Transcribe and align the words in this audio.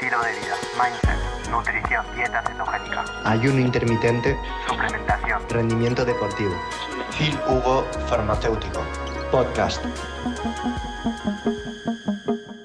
estilo 0.00 0.22
de 0.22 0.30
vida, 0.30 0.56
mindset, 0.80 1.50
nutrición, 1.50 2.06
dieta 2.14 2.40
cetogénica, 2.46 3.04
ayuno 3.24 3.58
intermitente, 3.58 4.38
suplementación, 4.68 5.42
rendimiento 5.48 6.04
deportivo. 6.04 6.54
Phil 7.18 7.36
Hugo 7.48 7.84
Farmacéutico. 8.06 8.80
Podcast. 9.32 9.84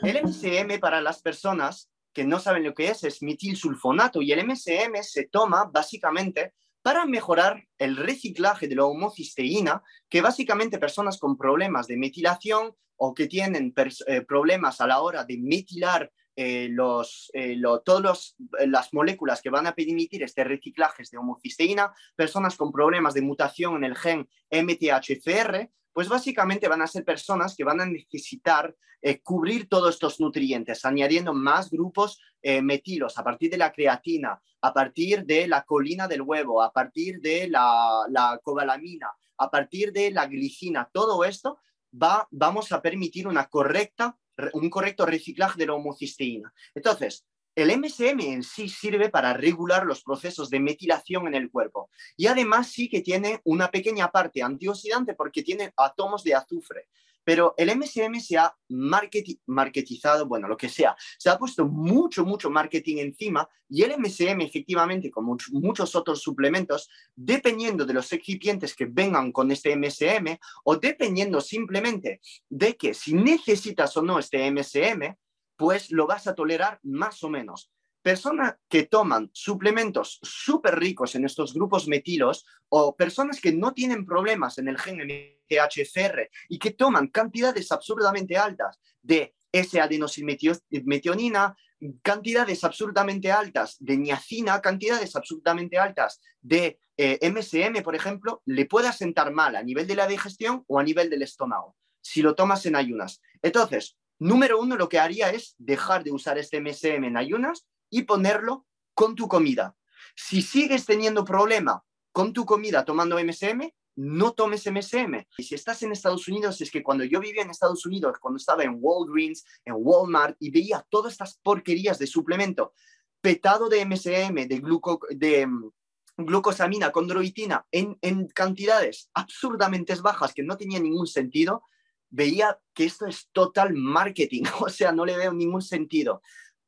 El 0.04 0.24
MCM 0.24 0.80
para 0.80 1.02
las 1.02 1.24
personas 1.24 1.90
que 2.14 2.24
no 2.24 2.38
saben 2.38 2.66
lo 2.66 2.76
que 2.76 2.90
es 2.90 3.04
es 3.04 3.24
metilsulfonato 3.24 4.22
y 4.22 4.32
el 4.32 4.46
MCM 4.46 5.02
se 5.02 5.24
toma 5.24 5.66
básicamente 5.74 6.54
para 6.84 7.08
mejorar 7.08 7.64
el 7.80 7.98
reciclaje 7.98 8.68
de 8.68 8.76
la 8.76 8.86
homocisteína, 8.86 9.82
que 10.08 10.22
básicamente 10.22 10.78
personas 10.78 11.18
con 11.18 11.36
problemas 11.36 11.88
de 11.88 11.98
metilación 11.98 12.76
o 12.96 13.16
que 13.16 13.26
tienen 13.26 13.74
eh, 14.06 14.22
problemas 14.22 14.82
a 14.82 14.88
la 14.88 15.02
hora 15.02 15.24
de 15.24 15.40
metilar 15.40 16.12
eh, 16.36 16.68
los, 16.70 17.30
eh, 17.34 17.62
todas 17.86 18.36
las 18.66 18.94
moléculas 18.94 19.42
que 19.42 19.50
van 19.50 19.68
a 19.68 19.76
permitir 19.76 20.24
este 20.24 20.44
reciclaje 20.44 21.04
de 21.12 21.18
homocisteína, 21.18 21.94
personas 22.16 22.56
con 22.56 22.72
problemas 22.72 23.14
de 23.14 23.22
mutación 23.22 23.76
en 23.78 23.84
el 23.84 23.96
gen 23.96 24.28
MTHFR, 24.50 25.70
pues 25.92 26.10
básicamente 26.10 26.68
van 26.68 26.82
a 26.82 26.88
ser 26.88 27.06
personas 27.06 27.56
que 27.56 27.64
van 27.64 27.82
a 27.82 27.86
necesitar 27.86 28.76
cubrir 29.22 29.68
todos 29.68 29.96
estos 29.96 30.22
nutrientes, 30.22 30.86
añadiendo 30.86 31.34
más 31.34 31.70
grupos 31.70 32.22
metilos 32.42 33.18
a 33.18 33.24
partir 33.24 33.52
de 33.52 33.58
la 33.58 33.74
creatina, 33.74 34.42
a 34.62 34.74
partir 34.74 35.26
de 35.26 35.46
la 35.46 35.64
colina 35.64 36.08
del 36.08 36.22
huevo, 36.22 36.64
a 36.64 36.72
partir 36.72 37.20
de 37.20 37.50
la, 37.50 38.06
la 38.10 38.40
cobalamina, 38.42 39.12
a 39.38 39.52
partir 39.52 39.92
de 39.92 40.10
la 40.10 40.26
glicina, 40.28 40.90
todo 40.92 41.24
esto 41.26 41.60
va, 42.02 42.28
vamos 42.32 42.72
a 42.72 42.82
permitir 42.82 43.28
una 43.28 43.48
correcta, 43.48 44.18
un 44.54 44.70
correcto 44.70 45.06
reciclaje 45.06 45.58
de 45.58 45.68
la 45.68 45.74
homocisteína. 45.74 46.54
Entonces, 46.74 47.26
el 47.56 47.70
MSM 47.78 48.20
en 48.22 48.44
sí 48.44 48.68
sirve 48.68 49.10
para 49.10 49.34
regular 49.34 49.86
los 49.86 50.04
procesos 50.04 50.50
de 50.50 50.60
metilación 50.60 51.28
en 51.28 51.36
el 51.36 51.52
cuerpo 51.52 51.90
y 52.18 52.26
además 52.26 52.68
sí 52.68 52.90
que 52.90 53.02
tiene 53.02 53.42
una 53.44 53.70
pequeña 53.70 54.10
parte 54.10 54.42
antioxidante 54.42 55.14
porque 55.14 55.44
tiene 55.44 55.72
átomos 55.78 56.24
de 56.24 56.34
azufre. 56.34 56.88
Pero 57.24 57.54
el 57.58 57.76
MSM 57.76 58.20
se 58.20 58.38
ha 58.38 58.56
marketizado, 58.70 60.28
bueno, 60.28 60.48
lo 60.48 60.58
que 60.58 60.70
sea, 60.70 60.96
se 61.18 61.30
ha 61.30 61.38
puesto 61.38 61.66
mucho, 61.66 62.26
mucho 62.26 62.50
marketing 62.50 62.98
encima 62.98 63.48
y 63.70 63.84
el 63.84 63.98
MSM 63.98 64.42
efectivamente, 64.42 65.10
como 65.10 65.38
muchos 65.52 65.96
otros 65.96 66.22
suplementos, 66.22 66.90
dependiendo 67.16 67.86
de 67.86 67.94
los 67.94 68.10
recipientes 68.10 68.76
que 68.76 68.86
vengan 68.86 69.32
con 69.32 69.52
este 69.52 69.76
MSM 69.76 70.38
o 70.66 70.76
dependiendo 70.78 71.42
simplemente 71.42 72.22
de 72.50 72.76
que 72.76 72.94
si 72.94 73.14
necesitas 73.14 73.96
o 73.98 74.02
no 74.02 74.20
este 74.20 74.50
MSM, 74.52 75.16
pues 75.56 75.92
lo 75.92 76.08
vas 76.08 76.28
a 76.28 76.36
tolerar 76.36 76.80
más 76.84 77.24
o 77.24 77.30
menos 77.30 77.73
personas 78.04 78.56
que 78.70 78.84
toman 78.84 79.32
suplementos 79.34 80.20
súper 80.22 80.78
ricos 80.78 81.16
en 81.16 81.26
estos 81.26 81.54
grupos 81.54 81.88
metilos 81.88 82.46
o 82.70 82.96
personas 82.96 83.42
que 83.42 83.52
no 83.52 83.74
tienen 83.74 84.06
problemas 84.06 84.60
en 84.60 84.68
el 84.68 84.78
gen 84.78 84.98
MTHFR 84.98 86.30
y 86.50 86.60
que 86.60 86.72
toman 86.72 87.08
cantidades 87.08 87.72
absurdamente 87.72 88.38
altas 88.38 88.80
de 89.02 89.34
S-adenosilmetionina, 89.52 91.56
cantidades 92.02 92.64
absurdamente 92.64 93.32
altas 93.32 93.78
de 93.80 93.98
niacina, 93.98 94.62
cantidades 94.62 95.16
absurdamente 95.16 95.78
altas 95.78 96.22
de 96.42 96.80
MSM, 96.98 97.78
eh, 97.78 97.82
por 97.82 97.96
ejemplo, 97.96 98.42
le 98.46 98.66
puede 98.66 98.92
sentar 98.94 99.32
mal 99.32 99.56
a 99.56 99.64
nivel 99.64 99.88
de 99.88 99.96
la 99.96 100.08
digestión 100.08 100.64
o 100.68 100.80
a 100.80 100.84
nivel 100.84 101.10
del 101.10 101.24
estómago 101.24 101.76
si 102.04 102.22
lo 102.22 102.36
tomas 102.36 102.66
en 102.66 102.76
ayunas. 102.76 103.22
Entonces, 103.42 103.98
número 104.20 104.60
uno, 104.60 104.76
lo 104.76 104.90
que 104.90 105.00
haría 105.00 105.32
es 105.32 105.56
dejar 105.58 106.04
de 106.04 106.12
usar 106.12 106.38
este 106.38 106.60
MSM 106.60 107.06
en 107.06 107.18
ayunas 107.18 107.66
y 107.94 108.04
ponerlo 108.04 108.66
con 108.96 109.16
tu 109.16 109.28
comida. 109.28 109.76
Si 110.16 110.42
sigues 110.42 110.86
teniendo 110.86 111.24
problema 111.24 111.84
con 112.12 112.34
tu 112.34 112.44
comida 112.44 112.84
tomando 112.84 113.24
MSM, 113.24 113.70
no 113.96 114.34
tomes 114.34 114.66
MSM. 114.66 115.28
Y 115.38 115.44
si 115.44 115.54
estás 115.54 115.84
en 115.84 115.92
Estados 115.92 116.28
Unidos, 116.28 116.60
es 116.62 116.72
que 116.72 116.82
cuando 116.82 117.04
yo 117.04 117.20
vivía 117.20 117.44
en 117.44 117.52
Estados 117.52 117.86
Unidos, 117.86 118.18
cuando 118.20 118.38
estaba 118.38 118.64
en 118.64 118.78
Walgreens, 118.80 119.46
en 119.64 119.76
Walmart 119.78 120.36
y 120.40 120.50
veía 120.50 120.86
todas 120.90 121.14
estas 121.14 121.40
porquerías 121.44 122.00
de 122.00 122.08
suplemento 122.08 122.74
petado 123.22 123.70
de 123.70 123.86
MSM, 123.86 124.48
de, 124.48 124.60
gluco, 124.60 125.00
de 125.12 125.46
mm, 125.46 125.72
glucosamina, 126.18 126.92
condroitina, 126.92 127.66
en, 127.72 127.98
en 128.02 128.28
cantidades 128.28 129.10
absurdamente 129.14 129.96
bajas 129.96 130.34
que 130.34 130.44
no 130.44 130.58
tenían 130.58 130.84
ningún 130.84 131.08
sentido, 131.08 131.64
veía 132.10 132.60
que 132.74 132.86
esto 132.86 133.06
es 133.06 133.30
total 133.32 133.74
marketing, 133.76 134.44
o 134.60 134.70
sea, 134.70 134.92
no 134.92 135.06
le 135.06 135.16
veo 135.16 135.32
ningún 135.32 135.62
sentido. 135.62 136.22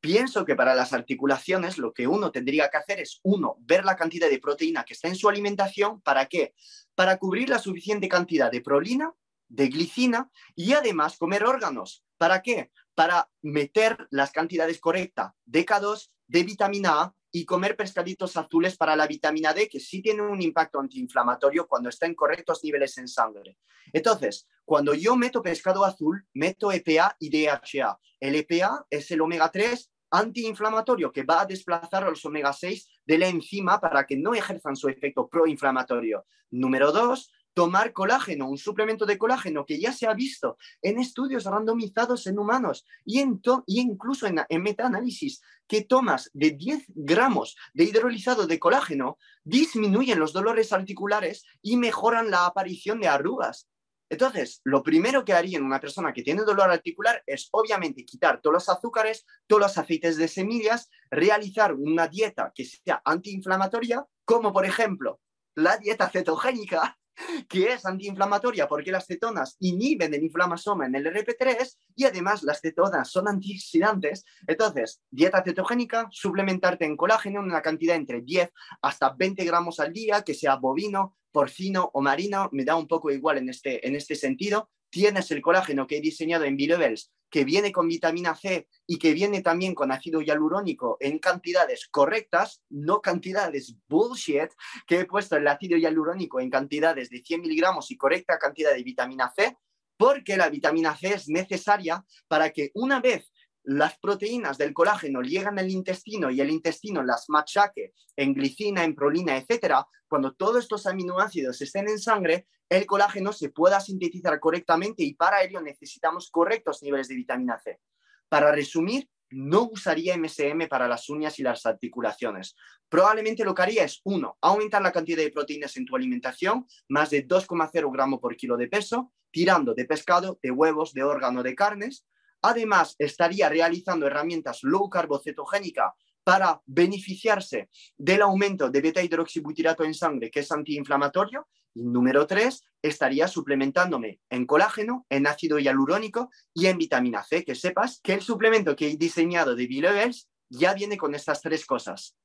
Pienso 0.06 0.44
que 0.44 0.54
para 0.54 0.76
las 0.76 0.92
articulaciones 0.92 1.78
lo 1.78 1.92
que 1.92 2.06
uno 2.06 2.30
tendría 2.30 2.68
que 2.68 2.76
hacer 2.76 3.00
es, 3.00 3.18
uno, 3.24 3.56
ver 3.58 3.84
la 3.84 3.96
cantidad 3.96 4.30
de 4.30 4.38
proteína 4.38 4.84
que 4.84 4.94
está 4.94 5.08
en 5.08 5.16
su 5.16 5.28
alimentación. 5.28 6.00
¿Para 6.00 6.26
qué? 6.26 6.54
Para 6.94 7.18
cubrir 7.18 7.48
la 7.48 7.58
suficiente 7.58 8.08
cantidad 8.08 8.48
de 8.48 8.60
prolina, 8.60 9.12
de 9.48 9.66
glicina 9.66 10.30
y 10.54 10.74
además 10.74 11.18
comer 11.18 11.42
órganos. 11.42 12.04
¿Para 12.18 12.40
qué? 12.40 12.70
Para 12.94 13.28
meter 13.42 14.06
las 14.10 14.30
cantidades 14.30 14.78
correctas 14.78 15.32
de 15.44 15.66
K2, 15.66 16.08
de 16.28 16.44
vitamina 16.44 17.02
A 17.02 17.14
y 17.32 17.44
comer 17.44 17.74
pescaditos 17.74 18.36
azules 18.36 18.76
para 18.76 18.94
la 18.94 19.08
vitamina 19.08 19.52
D, 19.52 19.68
que 19.68 19.80
sí 19.80 20.02
tiene 20.02 20.22
un 20.22 20.40
impacto 20.40 20.78
antiinflamatorio 20.78 21.66
cuando 21.66 21.88
está 21.88 22.06
en 22.06 22.14
correctos 22.14 22.60
niveles 22.62 22.96
en 22.98 23.08
sangre. 23.08 23.58
Entonces, 23.92 24.46
cuando 24.64 24.94
yo 24.94 25.16
meto 25.16 25.42
pescado 25.42 25.84
azul, 25.84 26.24
meto 26.32 26.70
EPA 26.70 27.16
y 27.18 27.28
DHA. 27.28 27.98
El 28.20 28.36
EPA 28.36 28.86
es 28.88 29.10
el 29.10 29.20
omega 29.20 29.50
3 29.50 29.90
antiinflamatorio 30.10 31.12
que 31.12 31.22
va 31.22 31.40
a 31.40 31.46
desplazar 31.46 32.04
a 32.04 32.10
los 32.10 32.24
omega 32.24 32.52
6 32.52 32.88
de 33.04 33.18
la 33.18 33.28
enzima 33.28 33.80
para 33.80 34.06
que 34.06 34.16
no 34.16 34.34
ejerzan 34.34 34.76
su 34.76 34.88
efecto 34.88 35.28
proinflamatorio. 35.28 36.26
Número 36.50 36.92
2, 36.92 37.30
tomar 37.56 37.94
colágeno, 37.94 38.50
un 38.50 38.58
suplemento 38.58 39.06
de 39.06 39.16
colágeno 39.16 39.64
que 39.64 39.80
ya 39.80 39.90
se 39.90 40.06
ha 40.06 40.12
visto 40.12 40.58
en 40.82 40.98
estudios 40.98 41.44
randomizados 41.44 42.26
en 42.26 42.38
humanos 42.38 42.84
y, 43.02 43.20
en 43.20 43.40
incluso 43.66 44.26
en, 44.26 44.42
en 44.46 44.62
metaanálisis, 44.62 45.40
que 45.66 45.82
tomas 45.82 46.30
de 46.34 46.50
10 46.50 46.84
gramos 46.88 47.56
de 47.72 47.84
hidrolizado 47.84 48.46
de 48.46 48.58
colágeno 48.58 49.16
disminuyen 49.42 50.18
los 50.18 50.34
dolores 50.34 50.72
articulares 50.74 51.44
y 51.62 51.78
mejoran 51.78 52.30
la 52.30 52.44
aparición 52.44 53.00
de 53.00 53.08
arrugas. 53.08 53.68
Entonces, 54.08 54.60
lo 54.64 54.82
primero 54.82 55.24
que 55.24 55.32
haría 55.32 55.58
en 55.58 55.64
una 55.64 55.80
persona 55.80 56.12
que 56.12 56.22
tiene 56.22 56.42
dolor 56.42 56.70
articular 56.70 57.22
es 57.26 57.48
obviamente 57.50 58.04
quitar 58.04 58.40
todos 58.40 58.54
los 58.54 58.68
azúcares, 58.68 59.26
todos 59.46 59.62
los 59.62 59.78
aceites 59.78 60.16
de 60.16 60.28
semillas, 60.28 60.90
realizar 61.10 61.74
una 61.74 62.06
dieta 62.06 62.52
que 62.54 62.64
sea 62.64 63.02
antiinflamatoria, 63.04 64.06
como 64.24 64.52
por 64.52 64.64
ejemplo 64.64 65.20
la 65.56 65.76
dieta 65.78 66.08
cetogénica, 66.08 66.98
que 67.48 67.72
es 67.72 67.84
antiinflamatoria 67.86 68.68
porque 68.68 68.92
las 68.92 69.06
cetonas 69.06 69.56
inhiben 69.60 70.12
el 70.14 70.22
inflamasoma 70.22 70.86
en 70.86 70.94
el 70.94 71.06
RP3 71.06 71.76
y 71.96 72.04
además 72.04 72.42
las 72.42 72.60
cetonas 72.60 73.10
son 73.10 73.26
antioxidantes. 73.26 74.24
Entonces, 74.46 75.00
dieta 75.10 75.42
cetogénica, 75.42 76.08
suplementarte 76.10 76.84
en 76.84 76.96
colágeno 76.96 77.40
en 77.40 77.46
una 77.46 77.62
cantidad 77.62 77.96
entre 77.96 78.20
10 78.20 78.52
hasta 78.82 79.14
20 79.14 79.44
gramos 79.44 79.80
al 79.80 79.92
día, 79.92 80.22
que 80.22 80.34
sea 80.34 80.56
bovino, 80.56 81.16
porcino 81.36 81.90
o 81.92 82.00
marino, 82.00 82.48
me 82.52 82.64
da 82.64 82.76
un 82.76 82.88
poco 82.88 83.10
igual 83.10 83.36
en 83.36 83.50
este, 83.50 83.86
en 83.86 83.94
este 83.94 84.14
sentido. 84.14 84.70
Tienes 84.88 85.30
el 85.30 85.42
colágeno 85.42 85.86
que 85.86 85.98
he 85.98 86.00
diseñado 86.00 86.44
en 86.44 86.56
B-Levels, 86.56 87.12
que 87.28 87.44
viene 87.44 87.72
con 87.72 87.88
vitamina 87.88 88.34
C 88.34 88.66
y 88.86 88.98
que 88.98 89.12
viene 89.12 89.42
también 89.42 89.74
con 89.74 89.92
ácido 89.92 90.22
hialurónico 90.22 90.96
en 90.98 91.18
cantidades 91.18 91.88
correctas, 91.90 92.62
no 92.70 93.02
cantidades 93.02 93.76
bullshit, 93.86 94.48
que 94.86 95.00
he 95.00 95.04
puesto 95.04 95.36
el 95.36 95.46
ácido 95.46 95.76
hialurónico 95.76 96.40
en 96.40 96.48
cantidades 96.48 97.10
de 97.10 97.22
100 97.22 97.42
miligramos 97.42 97.90
y 97.90 97.98
correcta 97.98 98.38
cantidad 98.38 98.72
de 98.72 98.82
vitamina 98.82 99.30
C, 99.36 99.58
porque 99.98 100.38
la 100.38 100.48
vitamina 100.48 100.96
C 100.96 101.08
es 101.08 101.28
necesaria 101.28 102.02
para 102.28 102.48
que 102.48 102.70
una 102.72 102.98
vez 103.02 103.30
las 103.66 103.98
proteínas 103.98 104.58
del 104.58 104.72
colágeno 104.72 105.22
llegan 105.22 105.58
al 105.58 105.70
intestino 105.70 106.30
y 106.30 106.40
el 106.40 106.50
intestino 106.50 107.02
las 107.02 107.28
machaque 107.28 107.94
en 108.14 108.32
glicina, 108.32 108.84
en 108.84 108.94
prolina, 108.94 109.36
etcétera, 109.36 109.86
cuando 110.08 110.32
todos 110.34 110.62
estos 110.62 110.86
aminoácidos 110.86 111.60
estén 111.60 111.88
en 111.88 111.98
sangre, 111.98 112.46
el 112.68 112.86
colágeno 112.86 113.32
se 113.32 113.50
pueda 113.50 113.80
sintetizar 113.80 114.38
correctamente 114.38 115.02
y 115.02 115.14
para 115.14 115.42
ello 115.42 115.60
necesitamos 115.60 116.30
correctos 116.30 116.82
niveles 116.82 117.08
de 117.08 117.16
vitamina 117.16 117.58
C. 117.58 117.80
Para 118.28 118.52
resumir, 118.52 119.08
no 119.30 119.68
usaría 119.72 120.16
MSM 120.16 120.68
para 120.68 120.86
las 120.86 121.08
uñas 121.08 121.36
y 121.40 121.42
las 121.42 121.66
articulaciones. 121.66 122.54
Probablemente 122.88 123.44
lo 123.44 123.52
que 123.52 123.62
haría 123.62 123.84
es, 123.84 124.00
uno, 124.04 124.38
aumentar 124.40 124.80
la 124.80 124.92
cantidad 124.92 125.18
de 125.18 125.32
proteínas 125.32 125.76
en 125.76 125.86
tu 125.86 125.96
alimentación, 125.96 126.66
más 126.88 127.10
de 127.10 127.26
2,0 127.26 127.92
gramos 127.92 128.20
por 128.20 128.36
kilo 128.36 128.56
de 128.56 128.68
peso, 128.68 129.12
tirando 129.32 129.74
de 129.74 129.84
pescado, 129.86 130.38
de 130.40 130.52
huevos, 130.52 130.92
de 130.92 131.02
órgano, 131.02 131.42
de 131.42 131.56
carnes. 131.56 132.06
Además, 132.42 132.94
estaría 132.98 133.48
realizando 133.48 134.06
herramientas 134.06 134.62
low 134.62 134.90
cetogénica 135.22 135.94
para 136.26 136.60
beneficiarse 136.66 137.70
del 137.96 138.22
aumento 138.22 138.68
de 138.68 138.80
beta 138.80 139.02
hidroxibutirato 139.02 139.84
en 139.84 139.94
sangre, 139.94 140.30
que 140.30 140.40
es 140.40 140.50
antiinflamatorio. 140.50 141.46
Y 141.72 141.84
número 141.84 142.26
tres, 142.26 142.64
estaría 142.82 143.28
suplementándome 143.28 144.20
en 144.30 144.44
colágeno, 144.44 145.06
en 145.08 145.26
ácido 145.26 145.58
hialurónico 145.58 146.30
y 146.52 146.66
en 146.66 146.78
vitamina 146.78 147.22
C. 147.22 147.44
Que 147.44 147.54
sepas 147.54 148.00
que 148.02 148.14
el 148.14 148.22
suplemento 148.22 148.74
que 148.74 148.88
he 148.88 148.96
diseñado 148.96 149.54
de 149.54 149.68
B-Levels 149.68 150.28
ya 150.48 150.74
viene 150.74 150.96
con 150.96 151.14
estas 151.14 151.42
tres 151.42 151.64
cosas. 151.64 152.16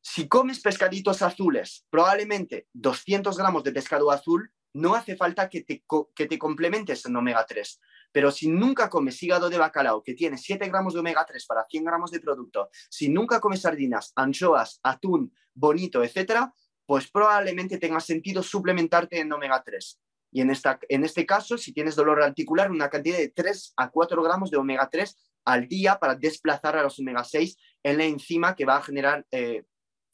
Si 0.00 0.26
comes 0.26 0.60
pescaditos 0.60 1.22
azules, 1.22 1.84
probablemente 1.90 2.66
200 2.72 3.36
gramos 3.36 3.62
de 3.62 3.72
pescado 3.72 4.10
azul, 4.10 4.50
no 4.72 4.94
hace 4.94 5.16
falta 5.16 5.48
que 5.48 5.62
te, 5.62 5.84
que 6.14 6.26
te 6.26 6.38
complementes 6.38 7.04
en 7.06 7.16
omega 7.16 7.44
3. 7.46 7.80
Pero 8.12 8.30
si 8.30 8.48
nunca 8.48 8.88
comes 8.88 9.22
hígado 9.22 9.50
de 9.50 9.58
bacalao, 9.58 10.02
que 10.02 10.14
tiene 10.14 10.38
7 10.38 10.68
gramos 10.68 10.94
de 10.94 11.00
omega 11.00 11.24
3 11.26 11.46
para 11.46 11.64
100 11.64 11.84
gramos 11.84 12.10
de 12.10 12.20
producto, 12.20 12.70
si 12.90 13.08
nunca 13.08 13.40
comes 13.40 13.60
sardinas, 13.60 14.12
anchoas, 14.16 14.80
atún, 14.82 15.32
bonito, 15.54 16.02
etcétera, 16.02 16.52
pues 16.86 17.10
probablemente 17.10 17.78
tenga 17.78 18.00
sentido 18.00 18.42
suplementarte 18.42 19.20
en 19.20 19.32
omega 19.32 19.62
3. 19.62 20.00
Y 20.30 20.42
en 20.42 21.04
este 21.04 21.26
caso, 21.26 21.56
si 21.56 21.72
tienes 21.72 21.96
dolor 21.96 22.22
articular, 22.22 22.70
una 22.70 22.90
cantidad 22.90 23.16
de 23.16 23.28
3 23.28 23.74
a 23.76 23.90
4 23.90 24.22
gramos 24.22 24.50
de 24.50 24.58
omega 24.58 24.88
3 24.90 25.16
al 25.44 25.66
día 25.66 25.98
para 25.98 26.14
desplazar 26.14 26.76
a 26.76 26.82
los 26.82 26.98
omega 26.98 27.24
6 27.24 27.56
en 27.82 27.98
la 27.98 28.04
enzima 28.04 28.54
que 28.54 28.66
va 28.66 28.76
a 28.76 28.82
generar 28.82 29.26
eh, 29.30 29.64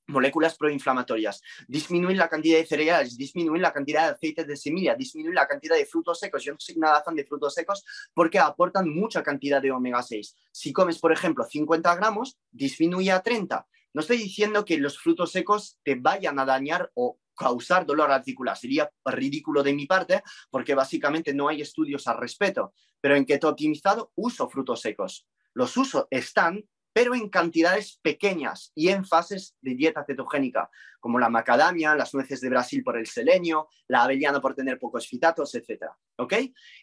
moléculas 0.06 0.56
proinflamatorias, 0.56 1.40
disminuir 1.66 2.16
la 2.16 2.28
cantidad 2.28 2.58
de 2.58 2.66
cereales, 2.66 3.16
disminuir 3.16 3.62
la 3.62 3.72
cantidad 3.72 4.06
de 4.06 4.12
aceite 4.14 4.44
de 4.44 4.56
semilla, 4.56 4.94
disminuir 4.94 5.34
la 5.34 5.46
cantidad 5.46 5.76
de 5.76 5.86
frutos 5.86 6.18
secos. 6.18 6.42
Yo 6.44 6.52
no 6.52 6.58
soy 6.60 6.76
nada 6.76 7.02
fan 7.02 7.16
de 7.16 7.24
frutos 7.24 7.54
secos 7.54 7.84
porque 8.12 8.38
aportan 8.38 8.88
mucha 8.88 9.22
cantidad 9.22 9.62
de 9.62 9.72
omega 9.72 10.02
6. 10.02 10.36
Si 10.52 10.72
comes, 10.72 10.98
por 10.98 11.12
ejemplo, 11.12 11.44
50 11.44 11.94
gramos, 11.96 12.38
disminuye 12.50 13.12
a 13.12 13.22
30. 13.22 13.66
No 13.94 14.00
estoy 14.00 14.18
diciendo 14.18 14.64
que 14.64 14.76
los 14.76 14.98
frutos 14.98 15.30
secos 15.30 15.78
te 15.84 15.94
vayan 15.94 16.38
a 16.38 16.44
dañar 16.44 16.90
o 16.94 17.18
causar 17.36 17.86
dolor 17.86 18.10
articular. 18.10 18.56
Sería 18.56 18.90
ridículo 19.04 19.62
de 19.62 19.74
mi 19.74 19.86
parte 19.86 20.22
porque 20.50 20.74
básicamente 20.74 21.32
no 21.32 21.48
hay 21.48 21.60
estudios 21.60 22.06
al 22.06 22.18
respecto. 22.18 22.74
Pero 23.00 23.16
en 23.16 23.24
keto 23.24 23.48
optimizado 23.48 24.12
uso 24.16 24.48
frutos 24.48 24.80
secos. 24.80 25.26
Los 25.52 25.76
uso, 25.76 26.08
están, 26.10 26.64
pero 26.94 27.14
en 27.14 27.28
cantidades 27.28 27.98
pequeñas 28.02 28.70
y 28.74 28.88
en 28.88 29.04
fases 29.04 29.56
de 29.60 29.74
dieta 29.74 30.04
cetogénica, 30.06 30.70
como 31.00 31.18
la 31.18 31.28
macadamia, 31.28 31.96
las 31.96 32.14
nueces 32.14 32.40
de 32.40 32.48
Brasil 32.48 32.84
por 32.84 32.96
el 32.96 33.06
selenio, 33.06 33.68
la 33.88 34.04
avellana 34.04 34.40
por 34.40 34.54
tener 34.54 34.78
pocos 34.78 35.08
fitatos, 35.08 35.54
etc. 35.56 35.86
¿Ok? 36.16 36.34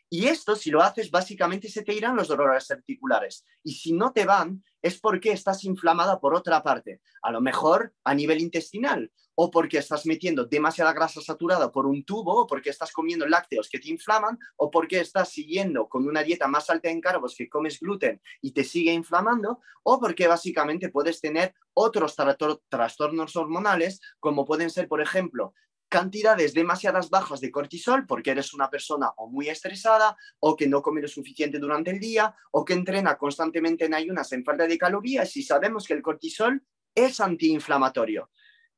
Y 0.10 0.28
esto, 0.28 0.58
si 0.58 0.69
lo 0.69 0.81
haces, 0.84 1.10
básicamente 1.10 1.69
se 1.69 1.84
te 1.84 1.94
irán 1.94 2.18
los 2.18 2.28
dolores 2.28 2.69
articulares. 2.69 3.46
Y 3.63 3.72
si 3.72 3.94
no 3.94 4.12
te 4.12 4.25
van, 4.25 4.63
es 4.81 5.00
porque 5.00 5.31
estás 5.31 5.63
inflamada 5.63 6.19
por 6.19 6.36
otra 6.36 6.62
parte, 6.62 7.00
a 7.22 7.31
lo 7.31 7.40
mejor 7.40 7.94
a 8.04 8.13
nivel 8.13 8.42
intestinal, 8.42 9.12
o 9.36 9.50
porque 9.50 9.78
estás 9.78 10.06
metiendo 10.06 10.45
demasiada 10.45 10.94
grasa 10.94 11.22
saturada 11.22 11.72
por 11.72 11.86
un 11.86 12.04
tubo, 12.04 12.42
o 12.42 12.48
porque 12.48 12.69
estás 12.69 12.92
comiendo 12.92 13.28
lácteos 13.28 13.69
que 13.69 13.80
te 13.80 13.89
inflaman, 13.89 14.38
o 14.57 14.69
porque 14.69 15.00
estás 15.00 15.30
siguiendo 15.30 15.88
con 15.88 16.07
una 16.07 16.24
dieta 16.24 16.48
más 16.48 16.69
alta 16.69 16.89
en 16.89 17.01
carbos 17.01 17.36
que 17.36 17.50
comes 17.50 17.80
gluten 17.80 18.22
y 18.42 18.51
te 18.51 18.63
sigue 18.63 18.94
inflamando, 18.94 19.60
o 19.83 20.00
porque 20.00 20.28
básicamente 20.28 20.89
puedes 20.89 21.22
tener 21.22 21.54
otros 21.74 22.16
trastornos 22.69 23.36
hormonales, 23.36 24.01
como 24.19 24.45
pueden 24.45 24.69
ser, 24.69 24.88
por 24.88 25.01
ejemplo, 25.01 25.54
cantidades 25.92 26.54
demasiadas 26.54 27.10
bajas 27.10 27.42
de 27.42 27.51
cortisol 27.51 28.07
porque 28.07 28.31
eres 28.31 28.54
una 28.54 28.69
persona 28.69 29.12
muy 29.30 29.50
estresada 29.50 30.16
o 30.39 30.56
que 30.56 30.66
no 30.66 30.81
come 30.81 31.01
lo 31.01 31.07
suficiente 31.10 31.60
durante 31.60 31.92
el 31.92 32.00
día 32.00 32.34
o 32.51 32.63
que 32.63 32.72
entrena 32.74 33.18
constantemente 33.18 33.86
en 33.86 33.94
ayunas 33.94 34.31
en 34.31 34.45
falta 34.45 34.68
de 34.68 34.77
calorías 34.77 35.36
y 35.36 35.44
sabemos 35.44 35.86
que 35.86 35.94
el 35.94 36.01
cortisol 36.01 36.63
es 36.95 37.19
antiinflamatorio. 37.19 38.30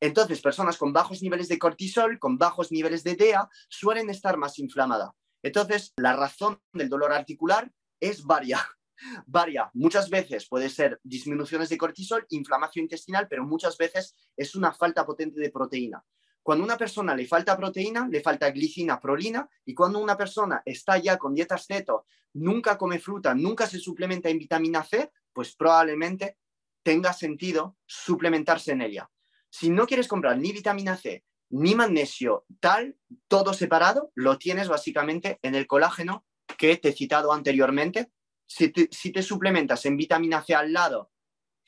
Entonces, 0.04 0.42
personas 0.42 0.78
con 0.78 0.92
bajos 0.92 1.22
niveles 1.22 1.48
de 1.48 1.58
cortisol, 1.58 2.20
con 2.20 2.38
bajos 2.38 2.74
niveles 2.74 3.06
de 3.06 3.16
DEA, 3.16 3.48
suelen 3.70 4.10
estar 4.10 4.36
más 4.36 4.60
inflamadas. 4.60 5.12
Entonces, 5.42 5.94
la 5.96 6.14
razón 6.14 6.60
del 6.74 6.90
dolor 6.90 7.14
articular 7.14 7.72
es 8.02 8.22
varia. 8.26 8.60
Varia. 9.26 9.72
Muchas 9.74 10.10
veces 10.10 10.46
puede 10.50 10.68
ser 10.68 11.00
disminuciones 11.04 11.70
de 11.70 11.78
cortisol, 11.78 12.26
inflamación 12.32 12.84
intestinal, 12.84 13.28
pero 13.30 13.46
muchas 13.46 13.78
veces 13.78 14.14
es 14.36 14.56
una 14.56 14.74
falta 14.74 15.06
potente 15.06 15.40
de 15.40 15.50
proteína. 15.52 16.04
Cuando 16.42 16.66
a 16.66 16.68
una 16.68 16.78
persona 16.78 17.16
le 17.16 17.26
falta 17.26 17.56
proteína, 17.56 18.06
le 18.12 18.20
falta 18.20 18.52
glicina, 18.52 19.00
prolina, 19.00 19.50
y 19.64 19.74
cuando 19.74 20.00
una 20.00 20.18
persona 20.18 20.62
está 20.66 20.98
ya 20.98 21.18
con 21.18 21.34
dietas 21.34 21.66
ceto, 21.66 22.08
nunca 22.34 22.78
come 22.78 23.00
fruta, 23.00 23.34
nunca 23.34 23.68
se 23.68 23.80
suplementa 23.80 24.28
en 24.28 24.38
vitamina 24.38 24.84
C, 24.84 25.14
pues 25.32 25.56
probablemente 25.56 26.40
tenga 26.84 27.14
sentido 27.14 27.78
suplementarse 27.86 28.74
en 28.74 28.82
ella. 28.82 29.10
Si 29.54 29.70
no 29.70 29.86
quieres 29.86 30.08
comprar 30.08 30.40
ni 30.40 30.52
vitamina 30.52 30.98
C, 30.98 31.24
ni 31.52 31.76
magnesio, 31.76 32.44
tal, 32.60 32.98
todo 33.28 33.54
separado, 33.54 34.12
lo 34.16 34.40
tienes 34.40 34.68
básicamente 34.68 35.38
en 35.44 35.54
el 35.54 35.68
colágeno 35.68 36.26
que 36.58 36.76
te 36.78 36.90
he 36.90 36.94
citado 36.94 37.32
anteriormente. 37.32 38.12
Si 38.48 38.70
te, 38.70 39.22
suplementas 39.22 39.86
en 39.86 39.96
vitamina 39.96 40.42
C 40.42 40.56
al 40.56 40.74
lado 40.74 41.12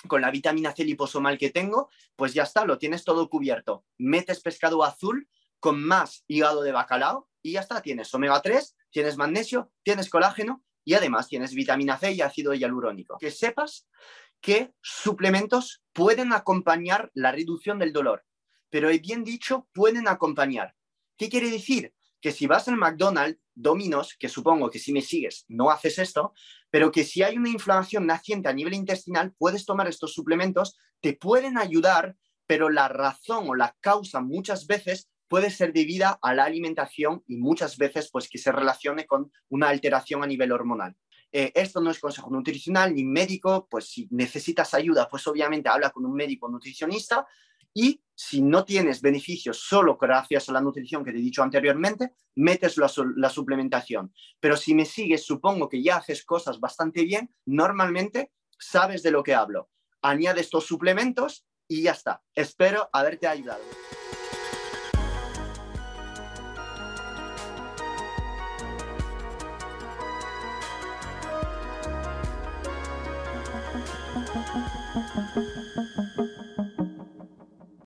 con 0.08 0.22
la 0.22 0.32
vitamina 0.32 0.74
C 0.76 0.84
liposomal 0.84 1.38
que 1.38 1.52
tengo, 1.52 1.92
pues 2.16 2.34
ya 2.34 2.42
está, 2.42 2.66
lo 2.66 2.80
tienes 2.80 3.04
todo 3.04 3.30
cubierto. 3.30 3.86
Metes 4.00 4.42
pescado 4.42 4.84
azul 4.84 5.30
con 5.60 5.80
más 5.80 6.24
hígado 6.28 6.64
de 6.64 6.72
bacalao 6.72 7.30
y 7.44 7.52
ya 7.52 7.60
está, 7.60 7.84
tienes 7.84 8.12
omega 8.16 8.42
3, 8.42 8.76
tienes 8.90 9.16
magnesio, 9.16 9.72
tienes 9.84 10.10
colágeno 10.10 10.64
y 10.84 10.96
además 10.96 11.28
tienes 11.28 11.54
vitamina 11.54 12.00
C 12.00 12.14
y 12.14 12.22
ácido 12.22 12.56
hialurónico. 12.56 13.20
Que 13.20 13.30
sepas 13.30 13.88
que 14.42 14.74
suplementos 14.82 15.84
pueden 15.94 16.34
acompañar 16.34 17.12
la 17.14 17.32
reducción 17.32 17.80
del 17.80 17.94
dolor, 17.94 18.24
pero 18.70 18.90
he 18.90 19.00
bien 19.00 19.24
dicho, 19.24 19.68
pueden 19.74 20.08
acompañar. 20.08 20.76
¿Qué 21.18 21.30
quiere 21.30 21.50
decir? 21.50 21.94
Que 22.22 22.32
si 22.32 22.48
vas 22.48 22.68
al 22.68 22.78
McDonald's, 22.78 23.40
Dominos, 23.56 24.16
que 24.20 24.28
supongo 24.28 24.70
que 24.70 24.80
si 24.80 24.92
me 24.92 25.02
sigues 25.02 25.46
no 25.48 25.72
haces 25.72 25.98
esto, 25.98 26.34
pero 26.70 26.92
que 26.92 27.06
si 27.06 27.24
hay 27.24 27.38
una 27.38 27.50
inflamación 27.50 28.06
naciente 28.06 28.50
a 28.50 28.54
nivel 28.54 28.74
intestinal, 28.74 29.34
puedes 29.38 29.66
tomar 29.66 29.88
estos 29.88 30.14
suplementos, 30.14 30.78
te 31.00 31.14
pueden 31.14 31.58
ayudar, 31.58 32.18
pero 32.48 32.70
la 32.70 32.90
razón 32.90 33.50
o 33.50 33.56
la 33.56 33.76
causa 33.80 34.20
muchas 34.20 34.68
veces 34.68 35.10
puede 35.28 35.50
ser 35.50 35.74
debida 35.74 36.20
a 36.22 36.34
la 36.34 36.44
alimentación 36.44 37.24
y 37.28 37.38
muchas 37.38 37.78
veces 37.78 38.10
pues 38.12 38.30
que 38.30 38.38
se 38.38 38.52
relacione 38.52 39.06
con 39.06 39.32
una 39.50 39.70
alteración 39.70 40.24
a 40.24 40.28
nivel 40.28 40.52
hormonal. 40.52 40.96
Eh, 41.38 41.52
esto 41.54 41.82
no 41.82 41.92
es 41.92 42.00
consejo 42.00 42.30
nutricional 42.30 42.96
ni 42.96 43.04
médico, 43.04 43.68
pues 43.70 43.90
si 43.90 44.08
necesitas 44.10 44.74
ayuda, 44.74 45.10
pues 45.10 45.28
obviamente 45.28 45.68
habla 45.68 45.90
con 45.90 46.06
un 46.06 46.14
médico 46.14 46.48
nutricionista, 46.48 47.28
y 47.74 48.02
si 48.16 48.42
no 48.42 48.64
tienes 48.64 49.02
beneficios 49.02 49.60
solo 49.60 49.98
gracias 49.98 50.48
a 50.48 50.54
la 50.54 50.62
nutrición 50.62 51.04
que 51.04 51.12
te 51.12 51.18
he 51.18 51.22
dicho 51.22 51.44
anteriormente, 51.44 52.14
metes 52.36 52.78
la, 52.78 52.90
la, 53.18 53.30
suplementación. 53.30 54.14
Pero 54.40 54.56
si 54.56 54.74
me 54.74 54.86
sigues, 54.86 55.26
supongo 55.26 55.68
que 55.68 55.84
ya 55.84 55.98
haces 55.98 56.24
cosas 56.24 56.62
bastante 56.62 57.04
bien, 57.04 57.30
normalmente 57.46 58.32
sabes 58.58 59.04
de 59.04 59.12
lo 59.12 59.22
que 59.22 59.36
hablo. 59.36 59.70
Añade 60.02 60.40
estos 60.40 60.66
suplementos 60.66 61.46
y 61.68 61.82
ya 61.82 61.92
está. 61.92 62.24
Espero 62.34 62.90
haberte 62.94 63.28
ayudado. 63.28 63.64